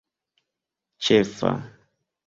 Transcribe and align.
ĉefa 1.09 1.55